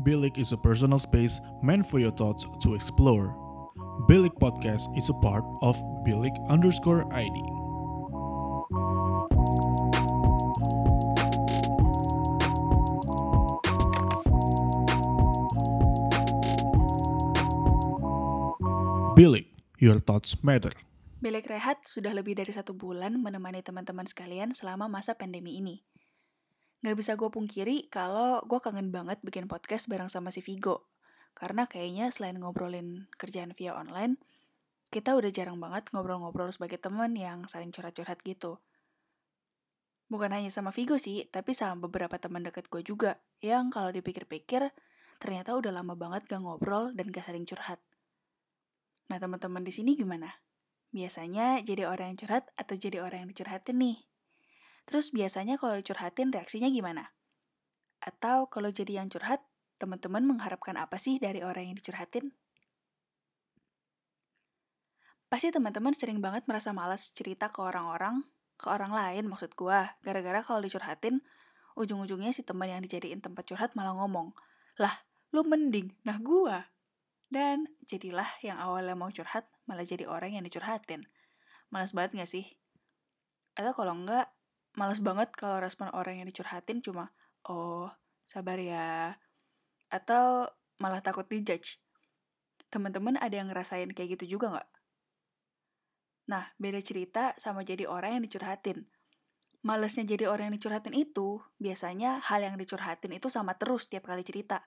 [0.00, 3.36] Bilik is a personal space meant for your thoughts to explore.
[4.08, 5.76] Bilik Podcast is a part of
[6.08, 7.36] Bilik underscore ID.
[19.20, 19.52] Bilik,
[19.84, 20.72] your thoughts matter.
[21.20, 25.84] Bilik Rehat sudah lebih dari satu bulan menemani teman-teman sekalian selama masa pandemi ini.
[26.80, 30.88] Gak bisa gue pungkiri kalau gue kangen banget bikin podcast bareng sama si Vigo.
[31.36, 34.16] Karena kayaknya selain ngobrolin kerjaan via online,
[34.88, 38.64] kita udah jarang banget ngobrol-ngobrol sebagai teman yang saling curhat-curhat gitu.
[40.08, 44.72] Bukan hanya sama Vigo sih, tapi sama beberapa teman deket gue juga, yang kalau dipikir-pikir,
[45.22, 47.78] ternyata udah lama banget gak ngobrol dan gak saling curhat.
[49.06, 50.32] Nah teman-teman di sini gimana?
[50.90, 54.09] Biasanya jadi orang yang curhat atau jadi orang yang dicurhatin nih?
[54.90, 57.14] Terus biasanya kalau dicurhatin reaksinya gimana?
[58.02, 59.38] Atau kalau jadi yang curhat,
[59.78, 62.34] teman-teman mengharapkan apa sih dari orang yang dicurhatin?
[65.30, 68.26] Pasti teman-teman sering banget merasa malas cerita ke orang-orang,
[68.58, 71.22] ke orang lain maksud gua, gara-gara kalau dicurhatin,
[71.78, 74.34] ujung-ujungnya si teman yang dijadiin tempat curhat malah ngomong,
[74.74, 76.74] lah, lu mending, nah gua.
[77.30, 81.06] Dan jadilah yang awalnya mau curhat, malah jadi orang yang dicurhatin.
[81.70, 82.58] Malas banget gak sih?
[83.54, 84.34] Atau kalau enggak,
[84.78, 87.10] males banget kalau respon orang yang dicurhatin cuma,
[87.46, 87.90] oh,
[88.26, 89.18] sabar ya.
[89.90, 91.82] Atau malah takut dijudge.
[92.70, 94.68] Teman-teman ada yang ngerasain kayak gitu juga nggak?
[96.30, 98.86] Nah, beda cerita sama jadi orang yang dicurhatin.
[99.66, 104.22] Malesnya jadi orang yang dicurhatin itu, biasanya hal yang dicurhatin itu sama terus tiap kali
[104.22, 104.62] cerita.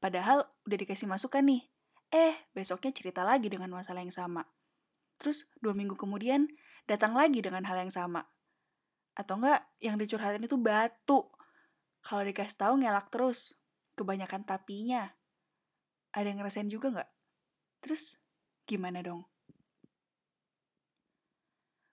[0.00, 1.68] Padahal udah dikasih masukan nih.
[2.08, 4.48] Eh, besoknya cerita lagi dengan masalah yang sama.
[5.20, 6.48] Terus dua minggu kemudian
[6.88, 8.24] datang lagi dengan hal yang sama.
[9.18, 11.26] Atau enggak, yang dicurhatin itu batu.
[12.06, 13.58] Kalau dikasih tahu ngelak terus.
[13.98, 15.10] Kebanyakan tapinya.
[16.14, 17.10] Ada yang ngerasain juga nggak?
[17.82, 18.22] Terus,
[18.62, 19.26] gimana dong?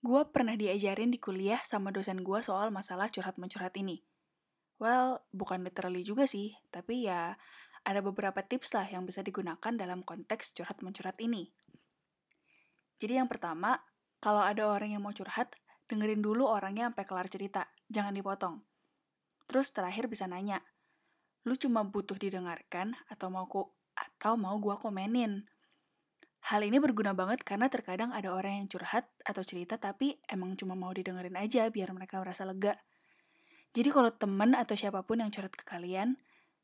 [0.00, 4.00] Gue pernah diajarin di kuliah sama dosen gue soal masalah curhat-mencurhat ini.
[4.80, 7.36] Well, bukan literally juga sih, tapi ya
[7.84, 11.52] ada beberapa tips lah yang bisa digunakan dalam konteks curhat-mencurhat ini.
[12.96, 13.76] Jadi yang pertama,
[14.24, 15.52] kalau ada orang yang mau curhat,
[15.90, 18.62] dengerin dulu orangnya sampai kelar cerita, jangan dipotong.
[19.50, 20.62] Terus terakhir bisa nanya,
[21.42, 25.50] lu cuma butuh didengarkan atau mau ku atau mau gua komenin.
[26.48, 30.72] Hal ini berguna banget karena terkadang ada orang yang curhat atau cerita tapi emang cuma
[30.72, 32.80] mau didengerin aja biar mereka merasa lega.
[33.76, 36.16] Jadi kalau temen atau siapa pun yang curhat ke kalian,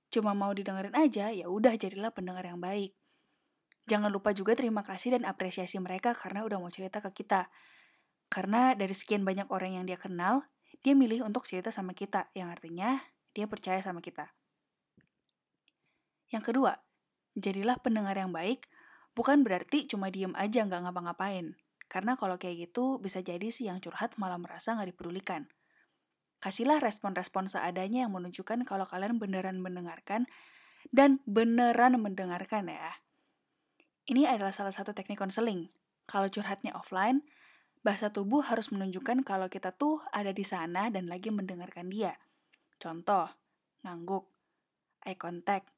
[0.09, 2.97] cuma mau didengerin aja, ya udah jadilah pendengar yang baik.
[3.87, 7.47] Jangan lupa juga terima kasih dan apresiasi mereka karena udah mau cerita ke kita.
[8.27, 10.47] Karena dari sekian banyak orang yang dia kenal,
[10.83, 13.03] dia milih untuk cerita sama kita, yang artinya
[13.35, 14.35] dia percaya sama kita.
[16.31, 16.73] Yang kedua,
[17.39, 18.67] jadilah pendengar yang baik,
[19.15, 21.55] bukan berarti cuma diem aja nggak ngapa-ngapain.
[21.87, 25.47] Karena kalau kayak gitu, bisa jadi sih yang curhat malah merasa nggak dipedulikan.
[26.43, 30.27] Kasihlah respon-respon seadanya yang menunjukkan kalau kalian beneran mendengarkan
[30.91, 33.01] dan beneran mendengarkan ya.
[34.07, 35.71] Ini adalah salah satu teknik konseling.
[36.07, 37.27] Kalau curhatnya offline,
[37.87, 42.19] bahasa tubuh harus menunjukkan kalau kita tuh ada di sana dan lagi mendengarkan dia.
[42.83, 43.31] Contoh,
[43.87, 44.27] ngangguk,
[45.07, 45.71] eye contact,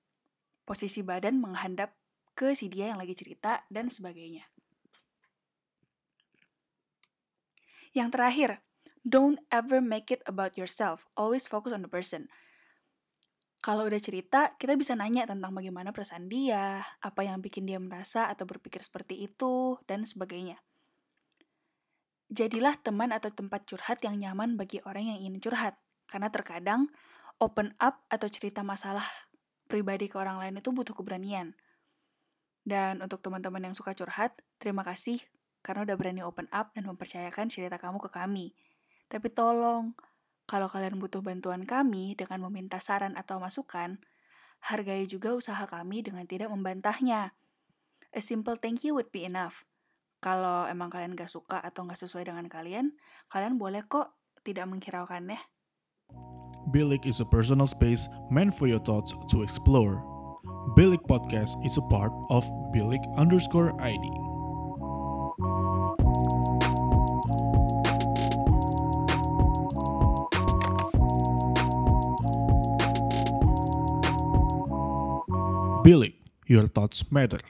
[0.64, 1.92] posisi badan menghadap
[2.32, 4.48] ke si dia yang lagi cerita, dan sebagainya.
[7.92, 8.50] Yang terakhir,
[9.04, 11.04] don't ever make it about yourself.
[11.12, 12.32] Always focus on the person.
[13.58, 18.30] Kalau udah cerita, kita bisa nanya tentang bagaimana perasaan dia, apa yang bikin dia merasa
[18.30, 20.62] atau berpikir seperti itu, dan sebagainya.
[22.28, 25.80] Jadilah teman atau tempat curhat yang nyaman bagi orang yang ingin curhat.
[26.08, 26.92] Karena terkadang
[27.40, 29.04] open up atau cerita masalah
[29.68, 31.56] pribadi ke orang lain itu butuh keberanian.
[32.68, 35.24] Dan untuk teman-teman yang suka curhat, terima kasih
[35.64, 38.52] karena udah berani open up dan mempercayakan cerita kamu ke kami.
[39.08, 39.96] Tapi tolong,
[40.44, 44.00] kalau kalian butuh bantuan kami dengan meminta saran atau masukan,
[44.64, 47.32] hargai juga usaha kami dengan tidak membantahnya.
[48.12, 49.68] A simple thank you would be enough.
[50.18, 52.98] Kalau emang kalian gak suka atau gak sesuai dengan kalian,
[53.30, 55.38] kalian boleh kok tidak menghiraukannya.
[56.74, 60.02] Bilik is a personal space meant for your thoughts to explore.
[60.74, 62.42] Bilik Podcast is a part of
[62.74, 64.02] Bilik underscore ID.
[75.86, 76.18] Bilik,
[76.50, 77.40] your thoughts matter.